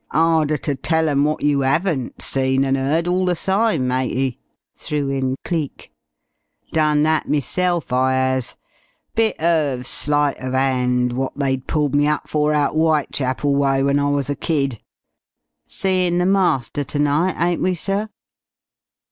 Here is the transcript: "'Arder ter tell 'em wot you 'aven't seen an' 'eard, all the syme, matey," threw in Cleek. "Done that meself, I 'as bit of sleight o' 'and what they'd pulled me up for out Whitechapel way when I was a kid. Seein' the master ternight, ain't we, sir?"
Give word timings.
"'Arder 0.13 0.57
ter 0.57 0.73
tell 0.73 1.07
'em 1.09 1.25
wot 1.25 1.43
you 1.43 1.63
'aven't 1.63 2.23
seen 2.23 2.65
an' 2.65 2.75
'eard, 2.75 3.07
all 3.07 3.23
the 3.23 3.35
syme, 3.35 3.87
matey," 3.87 4.39
threw 4.75 5.09
in 5.11 5.35
Cleek. 5.45 5.91
"Done 6.73 7.03
that 7.03 7.29
meself, 7.29 7.93
I 7.93 8.15
'as 8.15 8.57
bit 9.13 9.39
of 9.39 9.85
sleight 9.85 10.37
o' 10.41 10.51
'and 10.53 11.13
what 11.13 11.37
they'd 11.37 11.67
pulled 11.67 11.93
me 11.93 12.07
up 12.07 12.27
for 12.27 12.51
out 12.51 12.73
Whitechapel 12.73 13.55
way 13.55 13.83
when 13.83 13.99
I 13.99 14.09
was 14.09 14.27
a 14.27 14.35
kid. 14.35 14.81
Seein' 15.67 16.17
the 16.17 16.25
master 16.25 16.83
ternight, 16.83 17.39
ain't 17.39 17.61
we, 17.61 17.75
sir?" 17.75 18.09